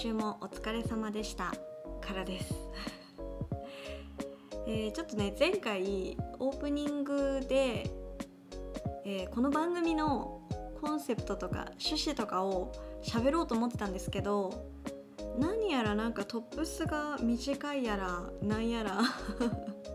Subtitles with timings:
[0.00, 1.52] 週もお疲れ様でした。
[2.00, 2.54] からです。
[4.66, 7.84] え、ちょっとね前回オープニングで、
[9.04, 10.40] えー、この番組の
[10.80, 12.72] コンセプトとか趣旨とかを
[13.02, 14.64] 喋ろうと思ってたんですけど
[15.38, 19.02] 何やらなんかトップスが短いやらなんやら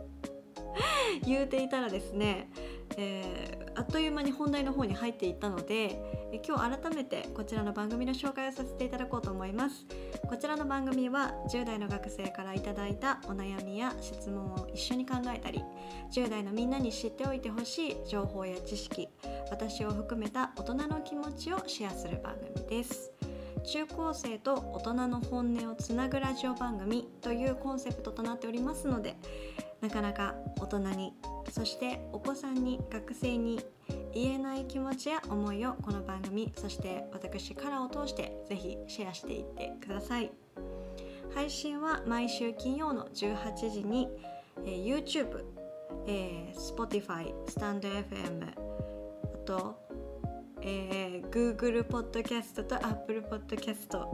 [1.26, 2.52] 言うていたらですね、
[2.96, 6.00] えー、あっという間に本題の方に入っていったので、
[6.32, 9.86] え今日改めてこちらの番組の紹介をさせていただこうと思います。
[10.28, 15.64] こちらの番組は10代の学生からいただいたお悩みや質問を一緒に考えたり
[16.12, 19.08] 10代のみんなに知っておいてほしい情報や知識
[19.52, 23.15] 私を含めた大人の気持ちをシェアする番組です。
[23.66, 29.16] 中高生と大人の本音をつなぐラジオ番組というコンセプトとなっておりますので
[29.82, 31.14] なかなか大人に
[31.52, 33.60] そしてお子さんに学生に
[34.14, 40.32] 言えない気持ちや思いをこの番組そして私からを通してぜひシェアしていってください。
[41.36, 44.08] 配信は毎週金曜の18時に、
[44.66, 45.44] えー、YouTube、
[46.08, 49.85] えー、Spotify、StandFM あと、
[50.66, 54.06] えー、Google Podcast と Apple Podcast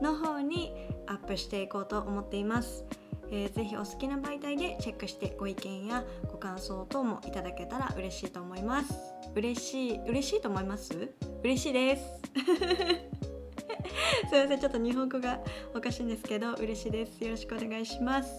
[0.00, 0.72] の方に
[1.08, 2.84] アップしていこうと思っています。
[3.30, 8.94] えー、ぜひお好きな媒体でチェックしてご意見やご感想等もいただけたら嬉しいと思います。
[9.34, 11.12] 嬉しい嬉しいと思います？
[11.42, 12.02] 嬉しいです。
[14.30, 15.40] すいませんちょっと日本語が
[15.74, 17.22] おかしいんですけど嬉しいです。
[17.22, 18.30] よろしくお願いします。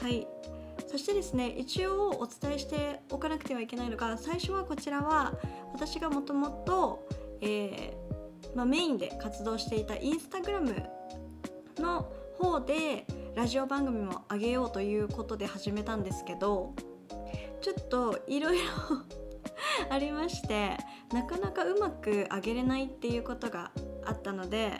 [0.00, 0.26] はい。
[0.92, 5.32] そしてですね一応お伝えしておかなくてはいけないのが最初はこちらは
[5.72, 7.08] 私がもともと
[8.54, 10.74] まメインで活動していたインスタグラム
[11.78, 16.74] の方でラジオ番組も上げようということで始めたんですけど
[17.62, 18.64] ちょっといろいろ
[19.88, 20.76] ありまして
[21.10, 23.70] なかなかうまく上げれないっていうことが
[24.04, 24.72] あったので、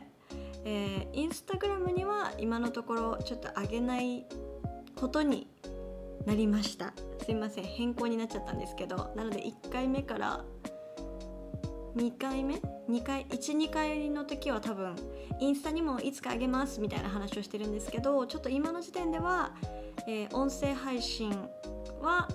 [0.66, 4.26] えー、インスタグラムには今のところちょっと上げない
[4.94, 5.48] ことに
[6.26, 6.92] なりました。
[7.24, 10.44] すいません変更になっちゃったんですけどなので1回目から
[11.96, 12.54] 2回目
[12.88, 14.96] ？2回？12回の時は多分
[15.40, 19.52] インスタにもいつかあげますみたいな話をしてるんですけどちょっと今の時点では、
[20.08, 21.30] えー、音声配信
[22.00, 22.28] は、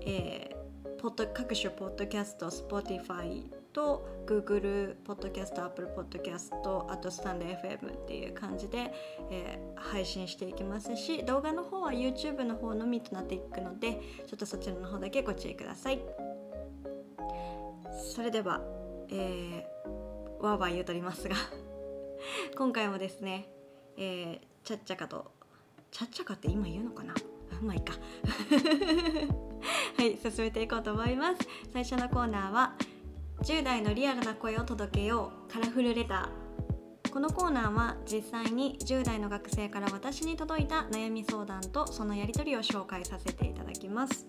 [0.00, 8.92] えー、ポッド各種ポッドキャスト Spotify と Google ポッドキャスト Apple ポッドキャストあとスタンド FM っていう感じで、
[9.30, 16.00] えー、配信していきますし動画の方は YouTube の方のみとなっていくのでちょっとそちらの方だけご注意ください。
[18.14, 18.60] それでは、
[19.10, 21.36] えー、わーわー言うとりますが
[22.56, 23.48] 今回もですね、
[23.96, 25.30] えー、ちゃっちゃかと
[25.90, 27.14] ちゃっちゃかって今言うのかな？
[27.62, 27.92] まあいいか。
[29.96, 31.38] はい進めていこうと思います。
[31.72, 32.74] 最初のコーナーは
[33.42, 35.52] 10代のリアルな声を届けよう。
[35.52, 37.10] カラフルレター。
[37.10, 44.26] このコーナーは実際に10代の学生から私に届いた悩み相談とそのやり取りを紹介させていただきます。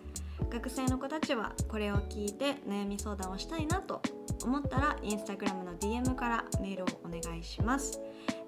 [0.50, 4.02] 学生の子たちはこれを聞いて悩み相談をしたいなと
[4.46, 8.00] 思ったらインスタグラムの DM からメールをお願いします。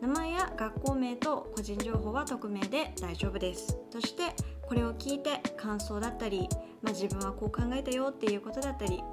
[0.02, 3.78] 名前や学校名と個人情報は匿名で大丈夫です。
[3.92, 6.48] そしてこれを聞いて感想だったり、
[6.82, 9.04] まあ、自分はこう考えたよっていうことだったり、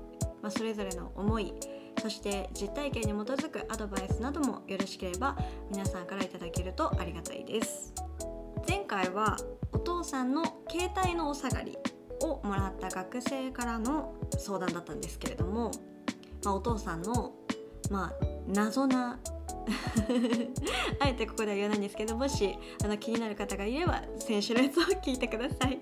[0.42, 1.54] まあ、それぞれの思い
[2.00, 5.36] そして実体験に基づくアドバイスなどもよろしければ
[5.70, 7.92] 皆さんから頂けるとありがたいです
[8.68, 9.36] 前回は
[9.72, 11.76] お父さんの携帯のお下がり
[12.22, 15.70] をもらった学生からの相談だったんですけれども、
[16.44, 17.32] まあ、お父さんの、
[17.90, 19.18] まあ、謎な
[21.00, 25.80] あえてここでは言わないんですけどもしあの気になる方がいれば先週のやつを聞いてください。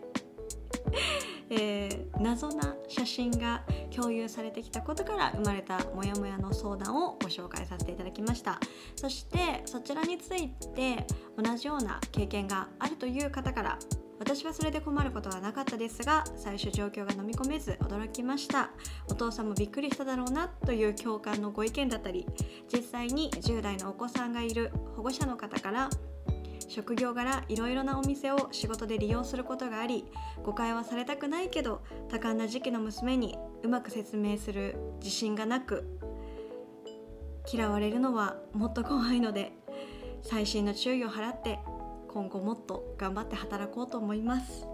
[1.50, 3.62] えー、謎な写真が
[3.94, 8.60] 共有されてきたことから生まれたモヤモヤの相談をご紹介させていただきました。
[8.96, 11.06] そしてそちらについて
[11.36, 13.78] 同じような経験があるという方から
[14.18, 18.70] 私はそれで困ることはなかったですが最初状況が飲み込めず驚きました。
[19.08, 22.26] お父さんもびっくりしただろうなという共感のご意見だったり
[22.72, 25.88] 実際に10代のお子さんがいる保護者の方から
[26.68, 30.04] 職業柄いろいろなお店を仕事で利用することがあり
[30.44, 35.98] 誤解はされたくないけど多感な時期の娘にうまく説明する自信がなく
[37.50, 39.52] 嫌われるのはもっと怖いので
[40.22, 41.58] 細心の注意を払って
[42.08, 44.66] 今後もっと頑張って働こうと思います。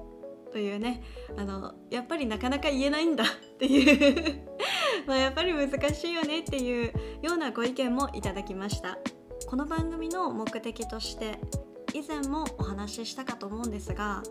[0.52, 1.02] というね
[1.36, 4.44] あのやっぱりなかなか言えないんだ っていう。
[5.06, 8.98] まあやっぱり難しいよねっていうようなご意見もいただきました。
[9.46, 11.38] この番組の目的として
[11.94, 14.22] 以前もお話ししたかと思うんですが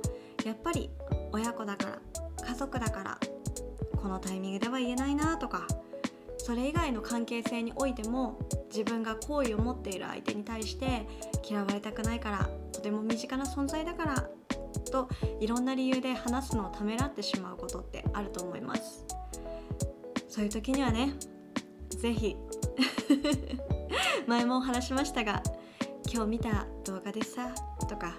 [0.45, 0.89] やっぱり
[1.31, 1.85] 親子だか
[2.37, 3.19] ら家族だから
[3.95, 5.65] このタイミングでは言えないなとか
[6.37, 8.37] それ以外の関係性においても
[8.69, 11.07] 自分が好意を持っている相手に対して
[11.49, 14.29] 嫌われたくないからとても身近な存在だから
[14.91, 15.07] と
[15.39, 19.05] いろんな理由で話すのをためらってしまうことってあると思います。
[20.33, 21.13] そういう時にはね
[21.89, 22.35] 是非
[24.25, 25.43] 前もお話しましたが
[26.13, 27.55] 今日見た動画でさ
[27.89, 28.13] とか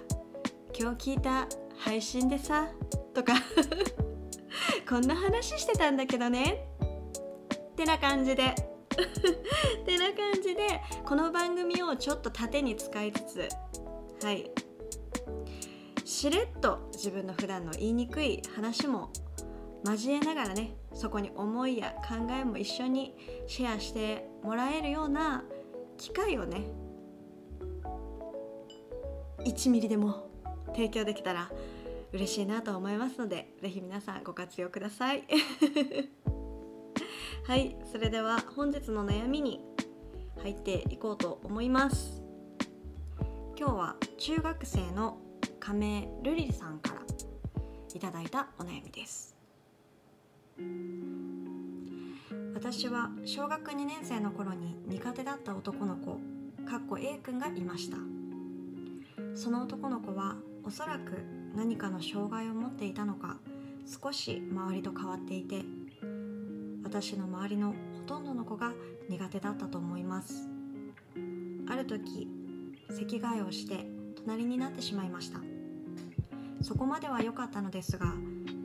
[0.77, 1.47] 今日聞いた
[1.77, 2.67] 配信でさ
[3.13, 3.35] とか
[4.89, 6.67] こんな話してたんだけどね。
[7.55, 8.43] ってな感じで。
[9.81, 14.51] ってな感じでこの番組をちょっと盾に使いつつはい。
[16.03, 19.09] しれっと自分の普段の言いにくい話も
[19.85, 23.15] 交えながらねそこに思いや考えも一緒に
[23.47, 25.45] シェアしてもらえるような
[25.95, 26.83] 機会をね
[29.39, 30.29] 1ミリでも
[30.67, 31.51] 提供できたら
[32.13, 35.23] 嬉しいなと思いますので是非皆さんご活用ください。
[37.45, 39.61] はいそれでは本日の悩みに
[40.41, 42.23] 入っていこうと思います。
[43.57, 45.17] 今日は中学生の
[45.59, 47.01] 亀ルリさんから
[47.93, 49.35] いただいたお悩みです。
[52.53, 56.19] 私は小学2年生の頃に苦手だった男の子
[56.65, 58.14] かっこ A 君がいました。
[59.35, 61.23] その男の子はおそらく
[61.55, 63.37] 何かの障害を持っていたのか
[63.85, 65.63] 少し周りと変わっていて
[66.83, 67.75] 私の周りのほ
[68.07, 68.71] とんどの子が
[69.09, 70.49] 苦手だったと思います。
[71.67, 72.29] ある時
[72.91, 73.85] 席替えをして
[74.15, 75.39] 隣になってしまいました。
[76.61, 78.13] そこまでは良かったのですが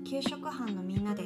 [0.09, 1.25] 給食班のみんなで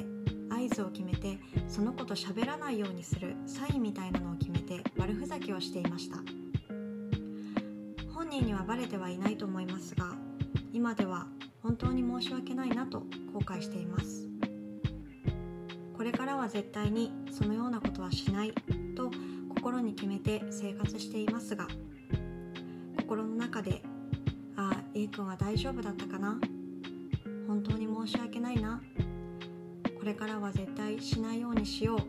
[0.48, 1.38] 合図を決めて
[1.68, 6.43] その子と喋らないようにするサインみたいなのを決めて悪ふざけをしていました。
[8.34, 10.16] 人にはバレてはいないと思いますが
[10.72, 11.28] 今では
[11.62, 14.28] 本当に申し訳ないなと後悔しています。
[15.96, 18.52] これからは絶対にそのようなことはしない
[18.96, 19.12] と
[19.50, 21.68] 心に決めて生活していますが
[22.98, 23.84] 心の中で
[24.58, 26.40] 「ああ A 君は大丈夫だったかな？
[27.46, 28.82] 本当に申し訳ないな？
[29.96, 32.00] これからは絶対しないようにしよう」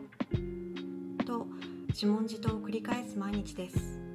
[1.24, 1.46] と
[1.86, 4.05] 自問自答を繰り返す毎日です。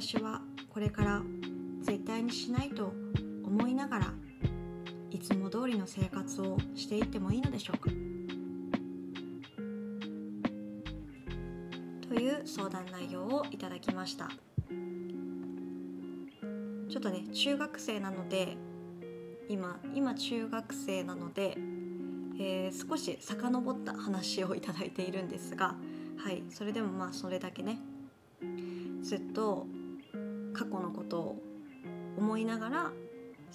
[0.00, 0.40] 私は
[0.72, 1.22] これから
[1.82, 2.92] 絶対にしないと
[3.44, 4.12] 思いながら
[5.10, 7.90] いつも通りの生活をしていってもいいのでしょうか？
[12.08, 14.28] という相談内容をいただきました。
[16.88, 18.56] ちょっとね中学生なので
[19.48, 21.58] 今今中学生なので、
[22.38, 25.74] えー、少し遡った話をいただいているんですが
[26.18, 27.80] はいそれでもまあそれだけね。
[29.00, 29.66] ずっと
[30.52, 31.42] 過去のことを
[32.16, 32.92] 思いながら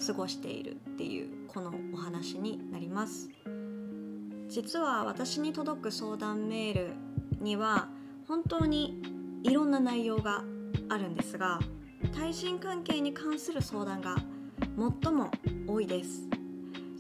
[0.06, 3.30] 過ごしているっていうこのお話になります。
[4.50, 6.94] 実は私に届く相談メール
[7.40, 7.90] には
[8.28, 9.02] 本当に
[9.44, 10.44] いろんな内容が
[10.90, 11.60] あるんですが
[12.16, 14.16] 対人関係に関する相談が
[15.02, 15.32] 最も
[15.68, 16.28] 多いです。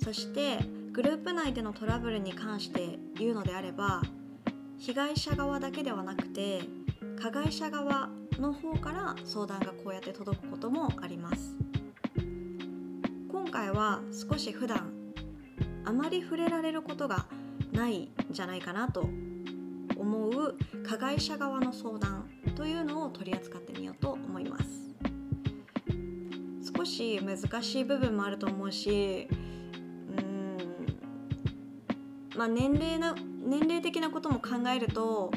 [0.03, 0.59] そして
[0.91, 4.01] グループ内でのトラブルに関して言うのであれば
[4.77, 6.61] 被害者側だけではなくて
[7.21, 11.55] 加害者側の方から相談がこうやって届くこともあります。
[13.29, 14.91] 今回は少し普段
[15.85, 17.25] あまり触れられることが
[17.71, 19.09] ないんじゃないかなと
[19.97, 24.63] 思う加害者側の相談というのを取り扱ってみようと思います。
[26.75, 29.27] 少し難しい部分もあると思うし
[30.17, 30.57] うん
[32.35, 35.31] まあ年齢な年齢的なことも考えると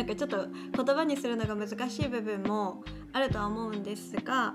[0.00, 0.46] なんかちょっと
[0.82, 4.54] 言葉にするのが難しい部分もあるとは思うんですが、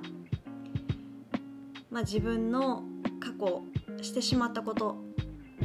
[1.92, 2.82] まあ、自分の
[3.20, 3.62] 過去
[4.02, 4.98] してしまったこと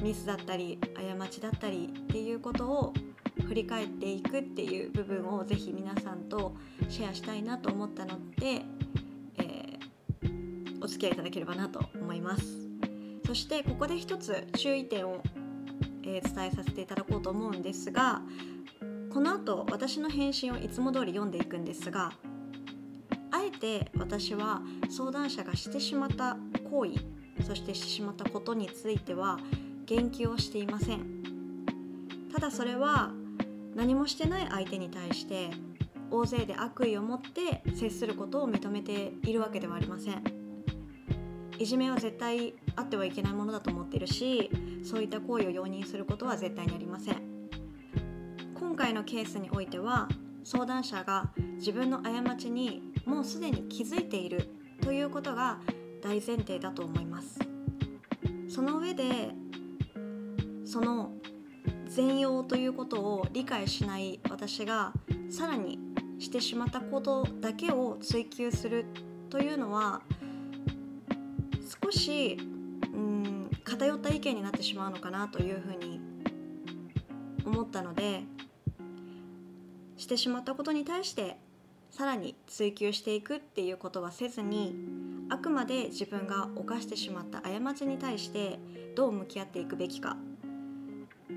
[0.02, 0.78] ミスだったり
[1.18, 2.92] 過ちだったりっていうことを
[3.46, 6.54] 振り返っていくっていう部分をぜひ皆さんと
[6.90, 8.60] シェアしたいなと思ったので、
[9.38, 12.68] えー、お付き合いいただければなと思います。
[13.24, 15.22] そしてここで一つ注意点を、
[16.02, 18.20] えー、伝えさせていただこうと思うんですが
[19.12, 22.12] この後私の返信をいつも通り読んでいくんですが
[23.32, 26.36] あえて私は相談者がしてしまった
[26.70, 26.92] 行為
[27.42, 29.38] そしてしてしまったことについては
[29.86, 31.20] 言及をしていません。
[32.32, 33.10] ただそれは
[33.74, 35.50] 何もしてない相手に対して
[36.10, 40.22] 大勢で悪意を持って接することを認めているわけではありません。
[41.58, 44.50] いじめは絶対あってはいけないものだと思っているし
[44.82, 47.29] そういった行為を容認することは絶対にありません。
[48.80, 50.08] 回のケースにおいては
[50.42, 54.48] 相談者が自分の過ちにもうすでに気づいている
[54.80, 55.58] ということが
[56.02, 57.38] 大前提だと思います。
[58.48, 59.34] その上で
[60.64, 61.12] その
[61.88, 64.94] 全容ということを理解しない私が
[65.28, 65.78] さらに
[66.18, 68.86] してしまったことだけを追求する
[69.28, 70.00] というのは
[71.84, 72.38] 少し
[72.94, 76.00] うん偏った意見になってしまうのかなというふうに
[77.44, 78.22] 思ったので
[80.00, 81.36] してしまったことに対して
[81.90, 84.74] さらに追求していくっていうことはせずに
[85.28, 88.58] あくまで自分が犯してしまった過ちに対して
[88.96, 90.16] どう向き合っていくべきか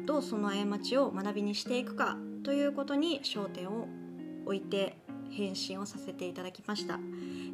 [0.06, 3.88] どうその過ちを学びにしていくかということに焦点を
[4.46, 4.98] 置いて
[5.30, 7.00] 返信をさせていただきました。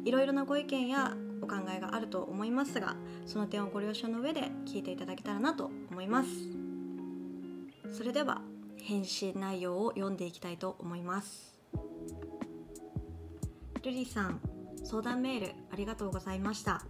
[0.04, 6.28] いろいろなご意見やお考えがあると思いますがその点をご了承の上で聞いていただけたらなと思います。
[7.92, 8.40] それでは
[8.82, 11.54] 返信内容を読んでいきたいと思います。
[13.82, 14.40] ルリさん
[14.84, 16.82] 相談メールありがとうございました。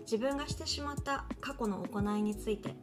[0.00, 2.76] 自分がしてしまった過去の行いについて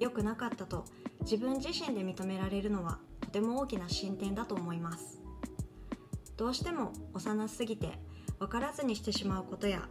[0.00, 0.84] 良くなかったと
[1.20, 5.20] 自分自身で認められるのはとても大きな進展だと思います。
[6.36, 7.98] どうしても幼すぎて
[8.38, 9.88] 分からずにしてしまうことや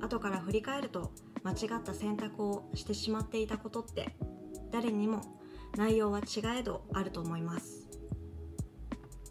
[0.00, 4.14] 後から振り返ると間違った選択をしてしまっていたことって
[4.70, 5.39] 誰にも
[5.76, 7.88] 内容は違えどあると思います。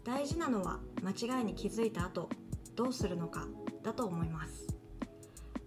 [0.04, 2.30] 大事なのは間違いに気づいた後
[2.74, 3.46] どうするのか
[3.82, 4.66] だと思います。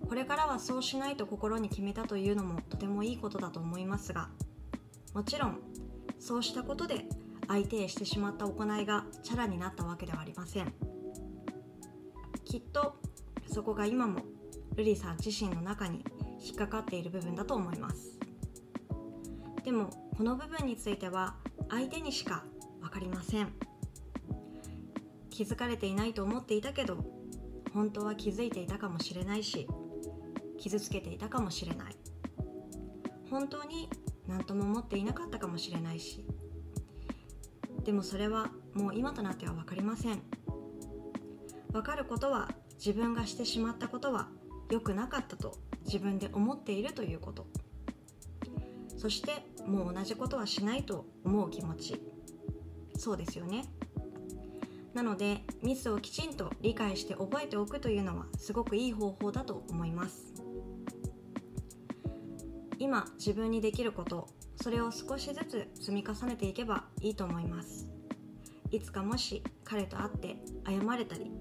[0.08, 4.30] これからはそうしないと心に決めたというのもとてもいいことだと思いますが
[5.14, 5.60] もちろん
[6.20, 7.06] そうしたことで
[7.48, 10.74] 相手へしてしまった行いがチャラになったわけではありません。
[12.46, 12.96] きっと
[13.48, 14.22] そこが今も
[14.76, 16.04] ルリさん自身の中に
[16.44, 18.20] 引っかかっている部分だと思います。
[19.64, 21.36] でもこの部分については
[21.70, 22.44] 相手にしか
[22.82, 23.52] 分かりません。
[25.30, 26.98] 気づかれていないと思っていたけど
[27.74, 29.68] 本当は気づいていたかもしれないし
[30.60, 31.96] 傷つけていたかもしれない。
[33.32, 33.90] 本当に
[34.28, 36.24] 何とも思っていなかったかもしれないし
[37.84, 40.22] でもそれはもう今となっては分かりません。
[41.72, 44.30] 分かることは自分がしてしまったことは
[44.70, 47.48] 良くなかったと自分で思っているということ。
[48.96, 52.02] そしてもう同じことはしないと思う気持ち。
[52.98, 53.66] そうですよね。
[54.94, 60.34] なのでミスをきちんと理解して覚えておくというのはすごくいい方法だと思います。
[62.80, 64.28] 今自分にできること
[64.62, 67.90] それを少しずつ積み重ねていけばいいと思います。
[68.72, 71.32] いつかもし彼と会って謝れたり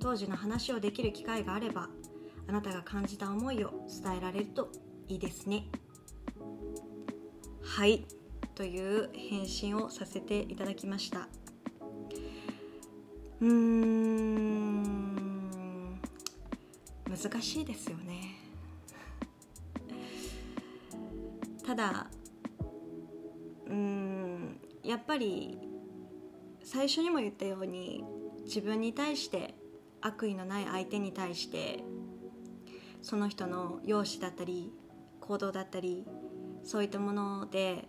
[0.00, 1.88] 当時の話をできる機会があれば
[2.48, 4.70] あなたが感じた思いを伝えられると
[5.08, 5.68] いいですね。
[7.74, 8.04] はい
[8.54, 11.26] という返信をさせていただきました。
[13.40, 15.08] うーん
[17.08, 18.34] 難しいですよね。
[21.64, 22.10] ただ
[23.68, 25.56] うーんやっぱり
[26.62, 28.04] 最初にも言ったように
[28.44, 29.54] 自分に対して
[30.02, 31.82] 悪意のない相手に対して
[33.00, 34.74] その人の容姿だったり
[35.20, 36.06] 行動だったり
[36.64, 37.88] そういったもので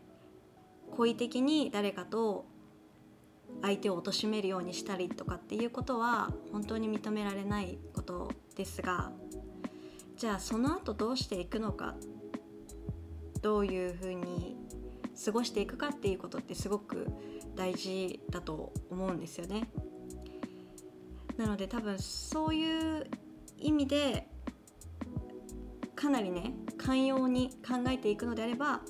[0.92, 2.46] 好意的に誰かと
[3.62, 9.12] 相手を貶めるようにしたりとかっていうことは本当に認められないことですが
[10.18, 11.96] じゃあその後どうしていくのか
[13.42, 14.56] どういうふうに
[15.24, 17.08] 過ごしていくかっていうことってすごく
[17.56, 19.70] 大事だと思うんですよね。
[21.38, 23.10] なので多分そういう
[23.58, 24.28] 意味で
[26.04, 28.82] かなりね寛容に考えていくのであれば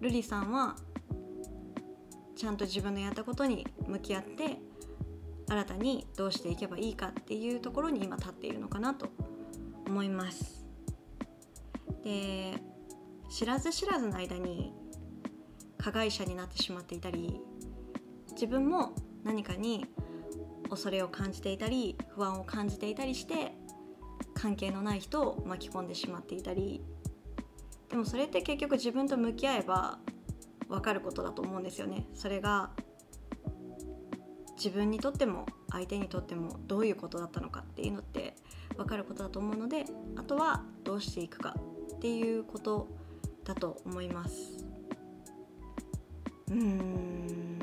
[0.00, 0.74] 瑠璃さんは
[2.34, 4.58] ちゃんと自分のやったことに向き合って
[5.48, 9.06] 新たにどうしていけばいいかっていうところに今立っているのかなと
[9.86, 10.66] 思います。
[12.02, 12.54] で
[13.30, 14.72] 知らず知らずの間に
[15.76, 17.40] 加害者になってしまっていたり
[18.32, 19.86] 自分も何かに
[20.68, 23.52] 恐れを感じていたり不安を感じていたりして
[24.40, 26.80] 関係のない人を巻き込んでしまっていたり
[27.90, 29.98] でもそれって結局自分と向き合えば
[30.68, 32.06] 分かることだと思うんですよね。
[32.12, 32.70] それが
[34.56, 38.36] 自分にとっても相手にとってもどういうことだったのかっていうのって
[38.76, 41.54] 分かることだと思うのであとはどうしていくか
[41.96, 42.88] っていうこと
[43.44, 44.66] だと思います。
[46.50, 47.58] うん。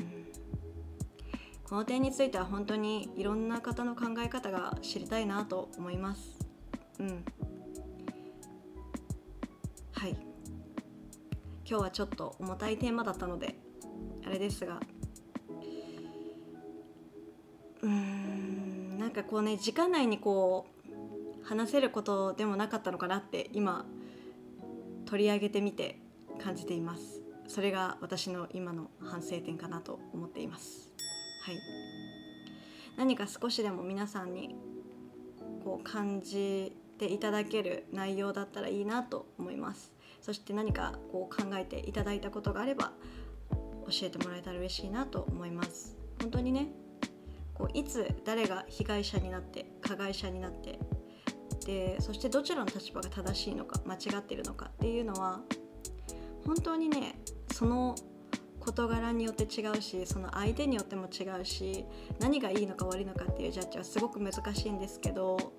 [1.64, 6.35] この点については本当にいろんな方の考え方が知りたいなと思います。
[6.98, 7.24] うん。
[9.92, 10.10] はい。
[11.68, 13.58] 今日はちょっと重たいテーマだったので
[14.24, 14.80] あれですが。
[17.82, 20.66] うーんなんかこうね時間内にこ
[21.42, 23.86] う話せることでもなかったのかなって今
[25.04, 26.00] 取り上げてみて
[26.42, 27.22] 感じています。
[27.48, 30.92] それが私の今の反省点かなと思っています。
[31.44, 31.58] はい。
[32.96, 34.56] 何か少しでも皆さんに
[35.62, 39.92] こう感じていただける内容だったらいいなと思います。
[40.20, 42.92] そして何かこう考えていただいたことがあれば
[43.50, 45.96] 教えてもらえたら嬉しいなと思います。
[46.20, 46.68] 本当にね
[47.54, 50.78] こういつ誰が被害者になって加害者になって
[51.64, 55.40] でそしてどちらの立場が正しいのか間違っているのかっていうのは
[56.44, 57.18] 本当にね
[57.52, 57.96] その
[58.60, 61.84] 事柄によって違うしその相手によっても違うし
[62.18, 65.52] 何がいいのか悪いのかっていうジャッジはすごく難しいんですけど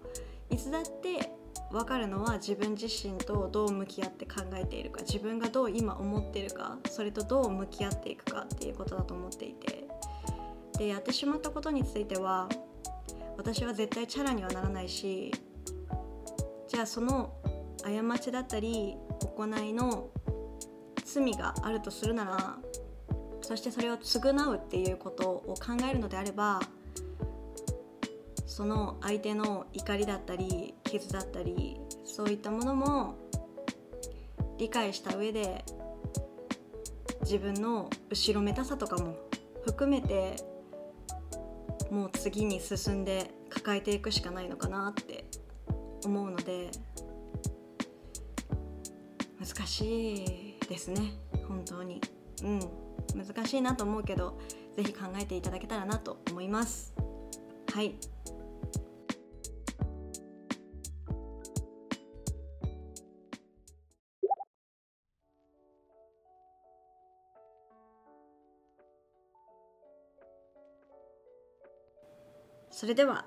[0.50, 1.32] いつだって
[1.72, 9.88] 分かるのは自分自身とどう向き合って考えているか自分がどう今思っているかそれとどう向き合っていくかっていうことだと思っていて。
[10.78, 12.48] でやってしまったことについては
[13.36, 15.34] 私は絶対チャラにはならないし
[16.68, 17.34] じゃあその
[17.84, 18.96] 過ちだったり
[19.36, 20.10] 行いの
[21.04, 22.58] 罪があるとするなら
[23.42, 26.60] そしてそれを償うっていうことを考えるのであれば
[28.48, 33.16] その相手の怒りだったり傷だったりそういったものも
[34.58, 35.64] 理解した上で
[37.22, 39.18] 自分の後ろめたさとかも
[39.66, 40.38] 含めて
[41.92, 45.26] もう次に進んで抱えていくしかないのかなって
[46.06, 46.72] 思うので
[49.40, 51.14] 難しいですね
[51.48, 52.02] 本当に。
[52.44, 52.60] うん
[53.16, 54.38] 難しいなと思うけど
[54.76, 56.94] 是非考えていただけたらなと思います。
[57.74, 57.96] はい。
[72.78, 73.26] それでは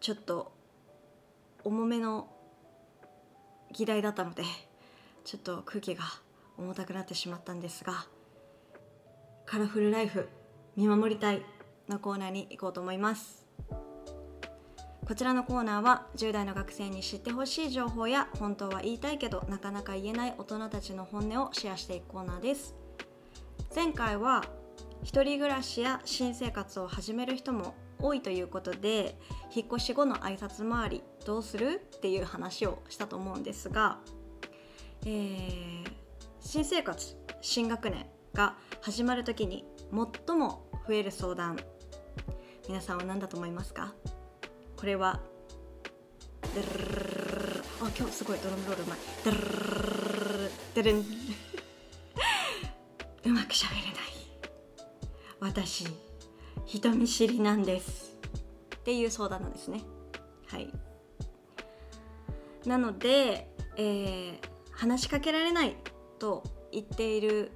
[0.00, 0.52] ちょっと
[1.64, 2.28] 重めの
[3.72, 4.42] 議題だったので
[5.24, 6.04] ちょっと空気が
[6.58, 8.04] 重たくなってしまったんですが
[9.46, 10.28] カラフルライフ
[10.76, 11.40] 見守りたい
[11.88, 13.46] のコーナーに行こうと思います。
[15.06, 22.74] こちらのコーナーは10代の学生に知ってほしい情報や本当は言いたいけどなかなか言えない大人たちの本音をシェアしていくコーナーです。
[23.74, 24.44] 前回は
[25.02, 29.16] 一人暮らしや新生活を始める人も多いということで
[29.54, 33.98] 引っ越し後の挨拶回りどうするっていう話をしたと思うんですが、
[35.06, 35.84] えー、
[36.40, 41.58] 新生活新学年が始まる時に最も増える相談
[42.68, 43.94] 皆さんは何だと思いますか？
[44.76, 45.20] これは
[47.80, 48.98] あ今日すごいドラムロールうまい。
[53.24, 53.92] うまくしゃべれない
[55.40, 55.86] 私
[56.66, 58.18] 人見知りなんです。
[58.76, 59.82] っていう相談なんですね。
[60.46, 60.70] はい。
[62.66, 64.38] なので、えー、
[64.72, 65.76] 話しかけられない
[66.18, 67.52] と言っている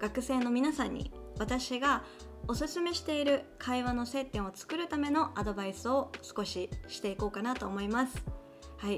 [0.00, 2.04] 学生の皆さんに私が
[2.46, 8.22] おすすめしている会話の接点を作るためのアドバイスを少ししていこうかなと思います。
[8.78, 8.96] はい。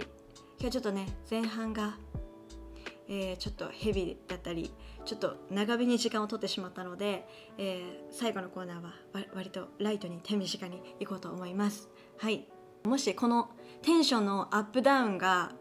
[0.58, 1.96] 今日ちょっとね前半が
[3.08, 4.72] えー、ちょっとヘビだったり
[5.04, 7.26] ちょっと長めに時間を取ってしまったので、
[7.58, 8.92] えー、最後のコーナーは
[9.34, 11.88] 割とライトに手短にいこうと思います。
[12.18, 12.48] はい。
[12.84, 13.50] もしこの
[13.82, 15.52] テンションのアップダウンが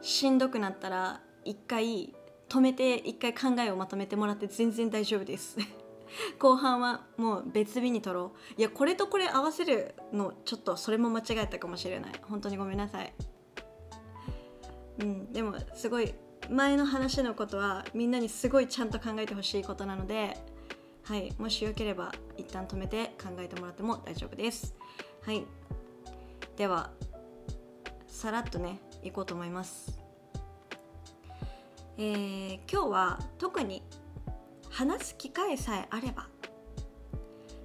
[0.00, 2.14] しんどくなったら一回
[2.48, 5.58] 止めて一回考えをまとめてもらって全然大丈夫です。
[6.38, 8.60] 後半はもう別日に撮ろう。
[8.60, 12.12] いやこれとこれ合わせるのちょっとそれも間違えたかもしれない。
[12.22, 13.12] 本当にごめんなさい。
[15.00, 16.14] うんでもすごい
[16.52, 20.36] 前の話のことはみんなにすごいちゃんと考えてほしいことなので、
[21.04, 24.74] はい、もしよければ一旦止めて考えてもらっても大丈夫です。
[25.22, 25.46] はい、
[26.56, 26.90] では
[28.06, 29.98] さらっとねいこうと思います。
[31.96, 33.82] えー、今日は特に
[34.68, 36.28] 話す機会さえあれば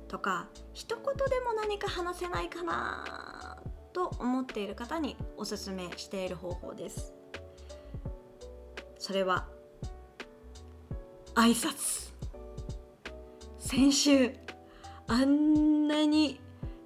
[0.08, 3.58] とか一言でも何か話せないかな
[3.92, 7.17] と思っている方におすすめしている方法です。
[9.08, 9.48] それは
[11.34, 12.12] 挨拶。
[13.58, 14.34] 先週
[15.08, 16.42] あんなに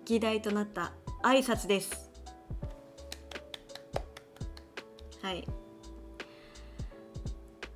[0.05, 2.11] 議題となった挨拶です。
[5.23, 5.47] はい。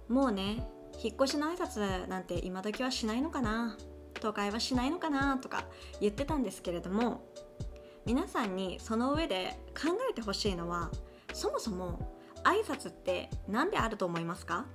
[0.07, 0.67] もうね
[1.03, 3.75] 引っ越しの挨拶なんて今時はしないのかな？
[4.21, 5.39] 都会はしないのかな？
[5.39, 5.63] とか
[5.99, 7.27] 言ってたんですけれども
[8.05, 10.91] 皆さんにその上で考えてほしいのは
[11.33, 12.13] そもそも
[12.45, 14.65] 挨拶って何であると思いますか？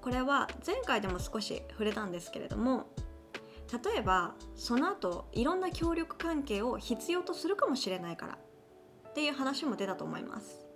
[0.00, 2.86] これは前回でも少し触れたんですけれども
[3.84, 8.38] 例えばその後いろんな協力関係を必要とするかもしれないから
[9.08, 10.66] っていう話も出たと思います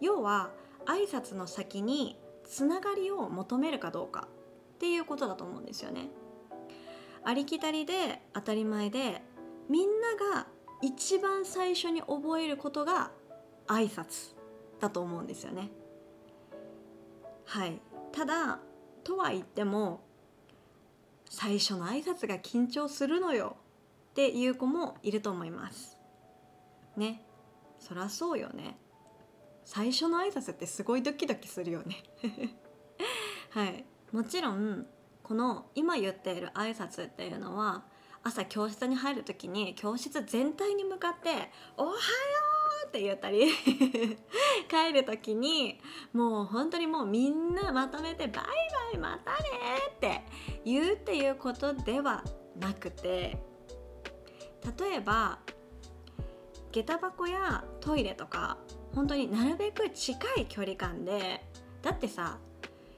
[0.00, 0.50] 要は
[0.86, 4.28] 挨拶の先につながりを求めるかどうか
[4.74, 6.08] っていうことだと思うんですよね。
[7.22, 9.22] ありきたりで当たり前で
[9.68, 10.46] みんなが
[10.82, 13.12] 一番最初に覚えることが
[13.70, 14.34] 挨拶
[14.80, 15.70] だと思うんですよね。
[17.46, 17.80] はい。
[18.12, 18.58] ただ
[19.04, 20.02] とは言っても
[21.24, 23.56] 最初の挨拶が緊張するのよ。
[24.10, 25.96] っていう子もいると思います。
[26.96, 27.22] ね。
[27.78, 28.76] そりゃそうよね。
[29.64, 31.96] 最初の挨拶ってすごいドキドキするよね。
[33.50, 33.84] はい。
[34.10, 34.86] もちろん
[35.22, 37.84] この今言っている挨拶っていうのは
[38.24, 41.96] 朝教室に入る時に教室全体に向かって「おはよう!」
[42.90, 43.46] って言ったり
[44.68, 45.80] 帰る時に
[46.12, 48.44] もう本当にもうみんなまとめて「バイ
[48.92, 49.48] バイまたね!」
[49.94, 50.22] って
[50.64, 52.24] 言うっていうことでは
[52.58, 53.38] なくて
[54.78, 55.38] 例えば
[56.72, 58.58] 下駄箱やトイレとか
[58.92, 61.44] 本当になるべく近い距離感で
[61.82, 62.38] だってさ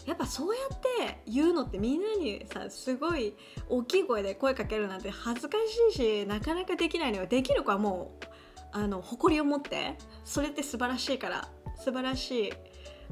[0.07, 3.35] やっぱそうやって言うのってみんなにさすごい
[3.69, 5.59] 大きい声で声かけるなんて恥ずか
[5.91, 8.32] しいしなかなかできないのよできる子はもう
[8.73, 12.53] あの誇りを持ってそれって素晴らしいから素晴らしい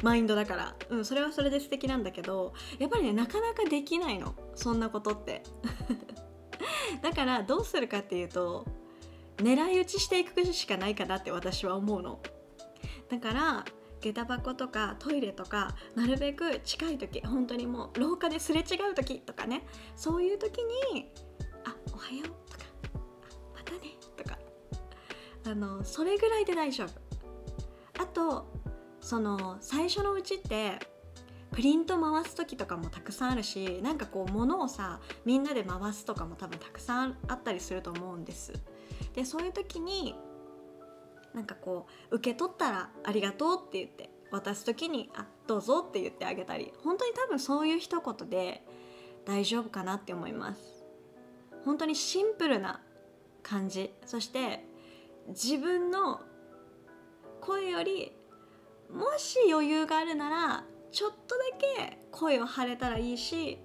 [0.02, 4.34] マインドだから、うん、それはそれで素敵なんだけどやっぱりねなかなかできないの。
[4.54, 5.42] そんなことって。
[7.02, 8.66] だからどうするかっていうと
[9.36, 12.20] 狙い撃ちしていくしかないかなって私は思うの。
[13.08, 13.64] だから
[14.00, 19.66] 下駄箱とかトイレとかなるべく近い時本当にもう廊下ですれ違う時とかね。
[19.96, 20.58] そういう時
[20.92, 21.10] に
[21.64, 22.34] 「あおはよう」
[25.46, 26.90] 「」あのそれぐらいで大丈夫。
[28.02, 28.46] あと
[29.00, 30.78] その最初のうちって
[31.52, 38.52] プリント回す時とかもたくさんあるしなんかこう物をさみんなで回すとかも多分たくさんあったりすると思うんです。
[39.14, 40.14] でそういう時に
[41.34, 48.64] なんかこう受け取ったら「ありがとう」って言って渡す時に「あどうぞ」って言ってあげたり本当に多分そういう一言で
[49.24, 50.84] 大丈夫かなって思います。
[51.64, 52.80] 本当にシンプルな
[53.42, 53.92] 感じ。
[54.06, 54.64] そして
[55.30, 56.20] 自分の
[57.40, 58.12] 声より
[58.92, 63.58] もし余裕があるならちょっとだけ声を張れたらいいし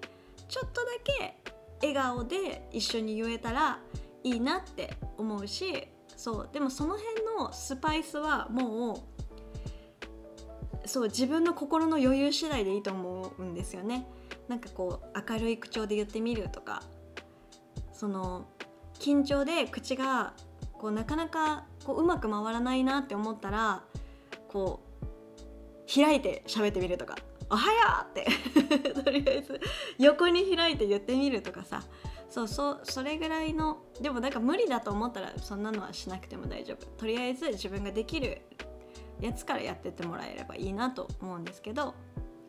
[0.48, 1.36] ちょっとだけ
[1.82, 3.80] 笑顔で一緒に言えたら
[4.22, 9.06] いいなって思うしそうでもその辺のスパイスはも
[10.84, 14.06] うそう自分の心の余裕次第でいいと思うんですよね。
[14.46, 16.84] なんかこう明るい口調で言ってみるとか
[17.92, 18.46] その
[18.94, 20.34] 緊張で口が
[20.78, 23.82] こうなかなかこううまく回らないなって思ったら
[24.48, 24.96] こう
[25.92, 27.16] 開いて喋ってみるとか
[27.48, 29.60] 「おはよう!」って とりあえず
[29.98, 31.82] 横に開いて言ってみるとかさ
[32.28, 38.42] そうそうそれぐらいのでもなんか無理だと思ったらそんなのはしなくても大丈夫とりあえず自分ができる
[39.20, 41.94] やつからやってってもらえればいいなと思うんですけど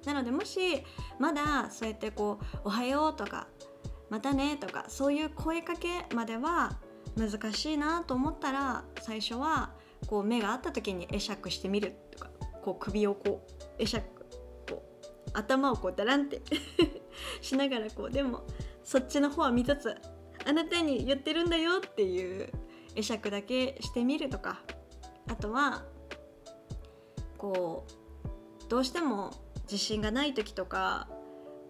[0.05, 0.83] なのでもし
[1.19, 3.47] まだそうやってこう「おはよう」とか
[4.09, 6.77] 「またね」とかそういう声かけまでは
[7.17, 9.71] 難しいなと思ったら最初は
[10.07, 12.29] こう目が合った時に会釈してみるとか
[12.63, 13.45] こう首をこ
[13.77, 14.05] う会釈
[15.33, 16.41] 頭をこうダランって
[17.41, 18.43] しながらこうでも
[18.83, 19.95] そっちの方は見つつ
[20.45, 22.49] あなたに言ってるんだよっていう
[22.95, 24.61] 会釈だけしてみるとか
[25.27, 25.83] あとは
[27.37, 29.31] こうどうしても
[29.63, 31.07] 自信がない時とか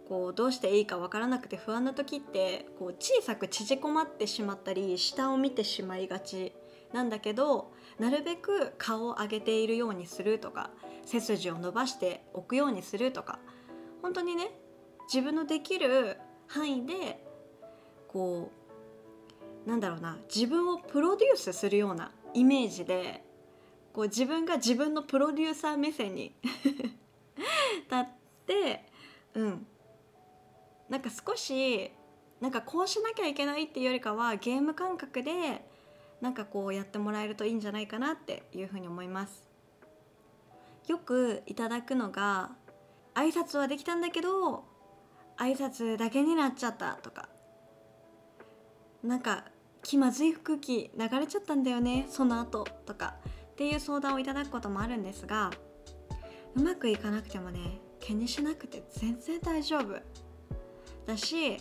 [0.07, 6.53] こうどうしていいか分からなくて不安な時ってこう小さく縮こまってしまったり下を見てしまいがち
[6.93, 10.69] なんだけどなるべく顔を上げているようにするとか
[11.05, 13.39] 背筋を伸ばしておくようにするとか
[14.01, 14.51] 本当にね
[15.13, 16.17] 自分のできる
[16.47, 17.21] 範囲で
[18.07, 18.51] こ
[19.65, 23.23] うなんだろうな自分をプロデュースするようなイメージで
[23.91, 28.07] こう自分が自分のプロデューサー目線に 立っ
[28.45, 28.85] て
[29.33, 29.67] うん
[30.89, 31.91] なんか少し
[32.39, 35.65] なんかこうしなきゃいけないっていうよりかはゲーム感覚で
[36.21, 39.47] なんかこうやってもらえるといいんじゃないかなっていうふうに思います。
[40.87, 42.51] よくいただくのが
[43.13, 44.63] 挨拶はできたんだけど
[45.37, 47.29] 挨拶だけになっちゃったとか。
[49.03, 49.45] なんか
[49.83, 53.15] 気まずい空気流れちゃったんだよねその後とか。
[53.51, 55.49] っていう相談をいただくこともあるんですが
[56.55, 59.99] うまくいかなくてもね気にしなくて全然大丈夫。
[61.07, 61.57] だし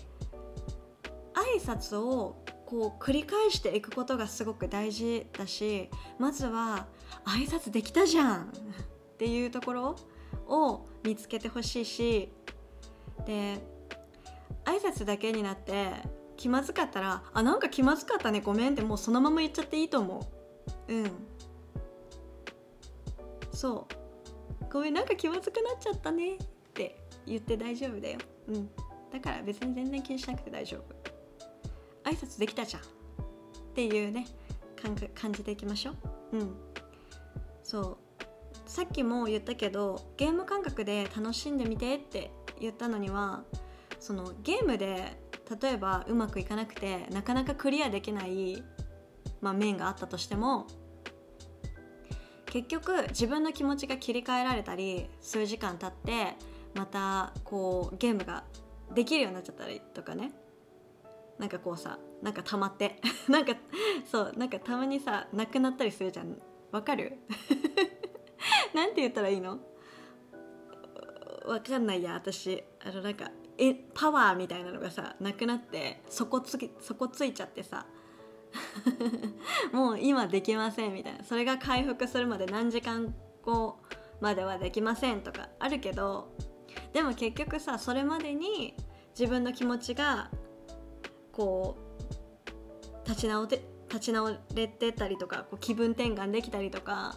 [1.35, 6.87] 挨拶をこう繰り返していくことがすごく大事だしまずは
[7.25, 8.53] 挨拶できたじゃん
[9.15, 9.97] っていうところ
[10.47, 12.33] を見つけてほしいし
[13.25, 13.59] で
[14.65, 15.93] 挨拶だけになって
[16.37, 20.29] 気まずかったら「あなんか気まずかったねごめん」ってもうそのまま言っちゃっていいと思
[20.89, 20.93] う。
[20.93, 21.11] うん。
[23.53, 24.73] そう。
[24.73, 26.39] ごめんなんか気まずくなっちゃったねっ
[26.75, 28.19] て言って大丈夫だよ。
[28.49, 28.71] うん。
[29.13, 32.09] だから別に全然気にしなくて大丈夫。
[32.09, 32.85] 挨拶できたじゃんっ
[33.75, 34.27] ていうね
[35.15, 35.93] 感じでいきましょ
[36.33, 36.39] う。
[36.39, 36.57] うん。
[37.63, 38.07] そう。
[38.67, 43.45] さっきも言ったけどゲーム感覚で楽しんでみてって言ったのには
[44.01, 45.19] そのゲームで
[45.61, 48.63] 例えばうまくいかなくてなかなかクリアできない、
[49.41, 50.67] まあ、面があったとしても
[52.47, 56.35] 結局自分の気持ちが切り替えられたり数時間経って
[56.75, 58.45] またこうゲームが
[58.95, 60.33] できるようになっちゃったりとかね。
[61.39, 63.01] なんかこうさなんか溜まって。
[63.29, 63.55] なんか
[64.05, 66.41] そうなんかたまにさなくなったりするじゃん。
[66.73, 67.19] わかる？
[68.75, 69.59] なんて言ったらいいの？
[71.47, 72.63] わかんないや私。
[72.85, 77.87] あのなんかえパワーみたいなのがさなくなって底つき底ついちゃってさ。
[79.73, 81.25] もう今できませんみたいな。
[81.25, 83.79] それが回復するまで何時間後
[84.21, 86.33] まではできませんとかあるけど
[86.97, 88.75] でも結局さそれまでに
[89.11, 90.31] 自分の気持ちが
[91.31, 91.77] こ
[93.05, 97.17] う立ち直って立ち直れてたりとかこう気分転換できたりとか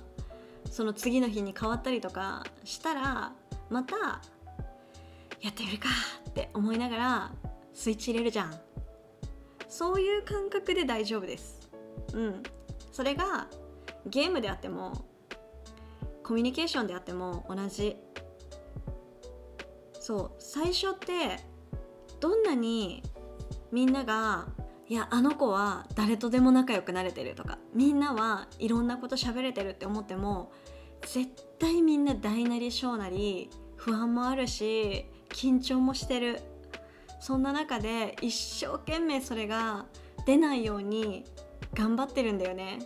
[0.70, 3.32] その次の日に変わったりとかしたら
[3.70, 3.96] また
[5.39, 5.88] やってみるか
[6.28, 7.32] って思いながら
[7.74, 8.54] スイッチ入れるじゃん。
[9.70, 11.70] そういう感覚で大丈夫です。
[12.13, 12.44] うん。
[12.92, 13.48] それが
[14.06, 15.06] ゲームであっても
[16.22, 17.96] コミュニケーションであっても同じ。
[20.10, 21.39] そう最初って
[22.19, 23.04] どんなに
[23.72, 24.48] みんなが
[24.88, 30.52] いやあの子は誰とでも仲良くなれてるとかみんなはいろんなこと喋れてるって思っても
[31.06, 36.41] 絶対みんな大なり小なり不安もあるし緊張もしてる。
[37.19, 39.86] そんな中で一生懸命それが
[40.26, 41.24] 出ないように
[41.76, 42.80] 頑張ってるんだよね。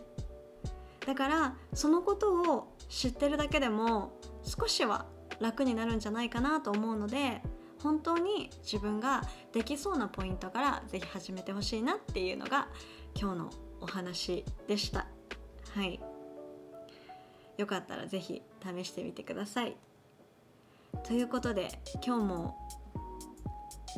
[1.07, 4.11] だからそのことを知ってるだけでも
[4.43, 5.05] 少しは
[5.43, 7.41] 楽になるんじゃないかなと思うので
[7.81, 12.69] 本当に自分ができそうなポイントから是非始めてほしいなっていうのが
[13.13, 13.49] 今日の
[13.81, 15.05] お話でした。
[15.75, 15.99] はい。
[17.57, 19.75] よかったら是非試してみてください。
[21.05, 21.67] ということで
[22.05, 22.55] 今日も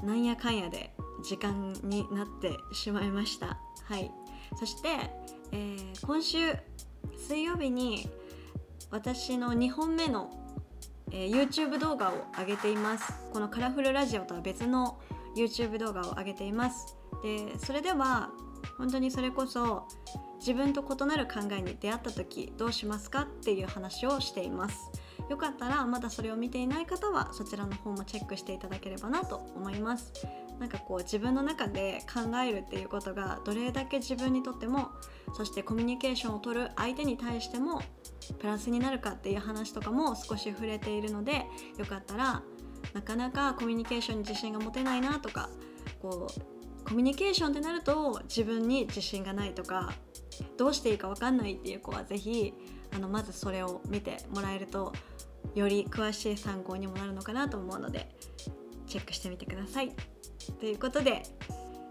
[0.04, 0.92] なんやかんやで
[1.24, 3.60] 時間になってしまいました。
[3.84, 4.12] はい。
[4.58, 4.90] そして、
[5.52, 6.38] えー、今週
[7.16, 8.10] 水曜日に
[8.90, 10.45] 私の2本目の
[11.16, 13.14] えー、YouTube 動画を上げています。
[13.32, 15.00] このカラフルラジオとは別の
[15.38, 16.98] YouTube 動画を上げています。
[17.24, 18.32] でそれでは
[18.78, 19.88] 本当にそれこそ
[20.40, 24.92] 自分と異なる考えに出会った時どうしますかっていう話をしています。
[25.30, 30.14] よかったらまだそれを見ていない方はそちらの方もチェックしていただければなと思います。
[30.60, 34.90] なんかこう自分の中で考えるっていうことがどれだけ自分にとっても
[35.34, 37.82] そしてコミュニケーションをとる相手に対しても
[38.40, 41.46] プラスになるかっていう話とかも少し触れているので
[41.78, 42.42] よかったら
[42.94, 45.50] なかなかコミュニケーションに自信が持てないなとか
[46.02, 49.94] こうコミュニケーションってなると自分に自信がないとか
[50.58, 52.54] どうしていいか分かんないっていう子は是非
[52.96, 54.94] あのまずそれを見てもらえると
[55.54, 58.10] より詳しい参考にもなるのかなと思うので
[58.88, 59.96] チェックしてみてください。
[60.60, 61.24] ということで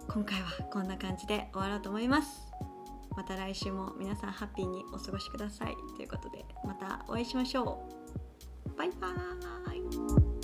[0.08, 2.54] 今回はこんな感じで終わろうと思います。
[3.16, 7.88] また来週も皆さんハッピーにお過ごしくださいということでまたお会いしましょ
[8.66, 10.43] うバイバーイ